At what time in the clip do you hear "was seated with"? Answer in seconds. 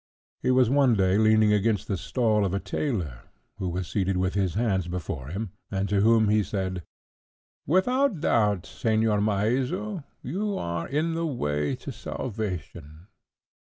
3.69-4.33